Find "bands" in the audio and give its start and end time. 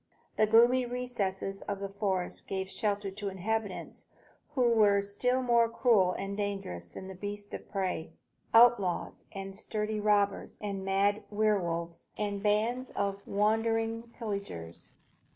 12.41-12.89